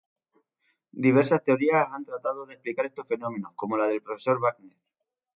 Diversas 1.05 1.43
teorías 1.43 1.85
han 1.91 2.05
tratado 2.05 2.47
de 2.47 2.55
explicar 2.55 2.87
estos 2.87 3.05
fenómenos 3.07 3.51
como 3.55 3.77
la 3.77 3.85
del 3.85 4.01
Profesor 4.01 4.39
Wagner. 4.41 4.75